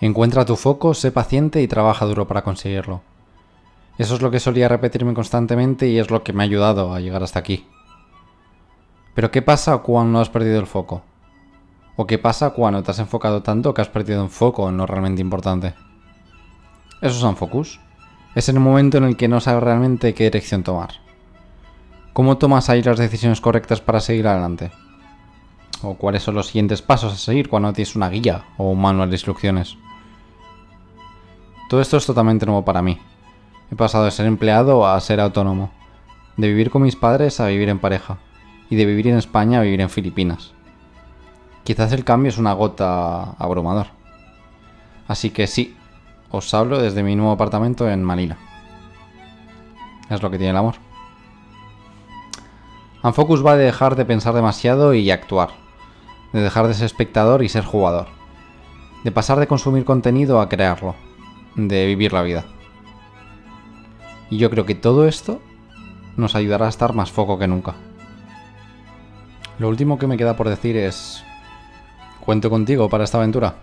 Encuentra 0.00 0.46
tu 0.46 0.56
foco, 0.56 0.94
sé 0.94 1.12
paciente 1.12 1.60
y 1.60 1.68
trabaja 1.68 2.06
duro 2.06 2.26
para 2.26 2.42
conseguirlo. 2.42 3.02
Eso 3.98 4.14
es 4.14 4.22
lo 4.22 4.30
que 4.30 4.40
solía 4.40 4.66
repetirme 4.66 5.12
constantemente 5.12 5.86
y 5.88 5.98
es 5.98 6.10
lo 6.10 6.22
que 6.22 6.32
me 6.32 6.42
ha 6.42 6.46
ayudado 6.46 6.94
a 6.94 7.00
llegar 7.00 7.22
hasta 7.22 7.38
aquí. 7.38 7.66
Pero 9.14 9.30
¿qué 9.30 9.42
pasa 9.42 9.76
cuando 9.78 10.20
has 10.20 10.30
perdido 10.30 10.58
el 10.58 10.66
foco? 10.66 11.02
¿O 11.96 12.06
qué 12.06 12.16
pasa 12.16 12.50
cuando 12.50 12.82
te 12.82 12.92
has 12.92 12.98
enfocado 12.98 13.42
tanto 13.42 13.74
que 13.74 13.82
has 13.82 13.90
perdido 13.90 14.22
un 14.22 14.30
foco 14.30 14.70
en 14.70 14.78
lo 14.78 14.86
realmente 14.86 15.20
importante? 15.20 15.74
Eso 17.02 17.18
es 17.18 17.22
un 17.22 17.36
focus. 17.36 17.78
Es 18.34 18.48
el 18.48 18.58
momento 18.58 18.96
en 18.96 19.04
el 19.04 19.18
que 19.18 19.28
no 19.28 19.38
sabes 19.40 19.62
realmente 19.62 20.14
qué 20.14 20.24
dirección 20.24 20.62
tomar. 20.62 20.94
¿Cómo 22.14 22.38
tomas 22.38 22.70
ahí 22.70 22.82
las 22.82 22.98
decisiones 22.98 23.42
correctas 23.42 23.82
para 23.82 24.00
seguir 24.00 24.28
adelante? 24.28 24.70
¿O 25.82 25.94
cuáles 25.94 26.22
son 26.22 26.36
los 26.36 26.46
siguientes 26.46 26.80
pasos 26.80 27.12
a 27.12 27.16
seguir 27.16 27.50
cuando 27.50 27.74
tienes 27.74 27.96
una 27.96 28.08
guía 28.08 28.46
o 28.56 28.70
un 28.70 28.80
manual 28.80 29.10
de 29.10 29.16
instrucciones? 29.16 29.76
Todo 31.70 31.80
esto 31.80 31.98
es 31.98 32.04
totalmente 32.04 32.46
nuevo 32.46 32.64
para 32.64 32.82
mí. 32.82 32.98
He 33.70 33.76
pasado 33.76 34.04
de 34.04 34.10
ser 34.10 34.26
empleado 34.26 34.84
a 34.88 34.98
ser 34.98 35.20
autónomo. 35.20 35.70
De 36.36 36.48
vivir 36.48 36.68
con 36.68 36.82
mis 36.82 36.96
padres 36.96 37.38
a 37.38 37.46
vivir 37.46 37.68
en 37.68 37.78
pareja. 37.78 38.18
Y 38.70 38.74
de 38.74 38.86
vivir 38.86 39.06
en 39.06 39.16
España 39.16 39.60
a 39.60 39.62
vivir 39.62 39.80
en 39.80 39.88
Filipinas. 39.88 40.52
Quizás 41.62 41.92
el 41.92 42.02
cambio 42.02 42.30
es 42.30 42.38
una 42.38 42.54
gota 42.54 43.36
abrumador. 43.38 43.86
Así 45.06 45.30
que 45.30 45.46
sí, 45.46 45.76
os 46.32 46.52
hablo 46.54 46.80
desde 46.80 47.04
mi 47.04 47.14
nuevo 47.14 47.30
apartamento 47.30 47.88
en 47.88 48.02
Manila. 48.02 48.36
Es 50.08 50.20
lo 50.24 50.30
que 50.32 50.38
tiene 50.38 50.50
el 50.50 50.56
amor. 50.56 50.74
Unfocus 53.04 53.46
va 53.46 53.54
de 53.54 53.66
dejar 53.66 53.94
de 53.94 54.04
pensar 54.04 54.34
demasiado 54.34 54.92
y 54.92 55.08
actuar. 55.12 55.50
De 56.32 56.40
dejar 56.40 56.66
de 56.66 56.74
ser 56.74 56.86
espectador 56.86 57.44
y 57.44 57.48
ser 57.48 57.64
jugador. 57.64 58.08
De 59.04 59.12
pasar 59.12 59.38
de 59.38 59.46
consumir 59.46 59.84
contenido 59.84 60.40
a 60.40 60.48
crearlo 60.48 60.96
de 61.54 61.86
vivir 61.86 62.12
la 62.12 62.22
vida. 62.22 62.44
Y 64.30 64.38
yo 64.38 64.50
creo 64.50 64.66
que 64.66 64.74
todo 64.74 65.08
esto 65.08 65.40
nos 66.16 66.34
ayudará 66.34 66.66
a 66.66 66.70
estar 66.70 66.94
más 66.94 67.10
foco 67.10 67.38
que 67.38 67.48
nunca. 67.48 67.74
Lo 69.58 69.68
último 69.68 69.98
que 69.98 70.06
me 70.06 70.16
queda 70.16 70.36
por 70.36 70.48
decir 70.48 70.76
es... 70.76 71.24
¿Cuento 72.20 72.50
contigo 72.50 72.88
para 72.88 73.04
esta 73.04 73.18
aventura? 73.18 73.56